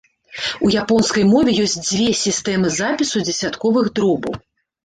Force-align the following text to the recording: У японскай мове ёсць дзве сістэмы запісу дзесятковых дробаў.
У 0.67 0.69
японскай 0.83 1.25
мове 1.33 1.53
ёсць 1.65 1.77
дзве 1.89 2.09
сістэмы 2.23 2.73
запісу 2.81 3.25
дзесятковых 3.29 3.93
дробаў. 4.01 4.33